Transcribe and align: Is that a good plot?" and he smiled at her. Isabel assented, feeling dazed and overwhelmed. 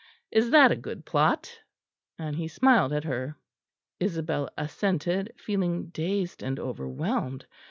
Is 0.31 0.49
that 0.49 0.71
a 0.71 0.75
good 0.75 1.05
plot?" 1.05 1.59
and 2.17 2.35
he 2.37 2.47
smiled 2.47 2.91
at 2.91 3.03
her. 3.03 3.37
Isabel 3.99 4.49
assented, 4.57 5.31
feeling 5.37 5.89
dazed 5.89 6.41
and 6.41 6.57
overwhelmed. 6.59 7.45